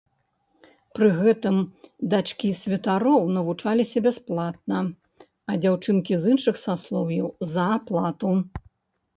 [0.99, 1.57] Пры гэтым
[2.13, 4.79] дачкі святароў навучаліся бясплатна,
[5.49, 8.35] а дзяўчынкі з іншых саслоўяў за аплату.